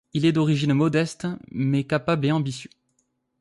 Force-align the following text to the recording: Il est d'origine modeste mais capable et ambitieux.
Il 0.13 0.25
est 0.25 0.31
d'origine 0.31 0.73
modeste 0.73 1.27
mais 1.51 1.83
capable 1.83 2.25
et 2.25 2.31
ambitieux. 2.31 2.71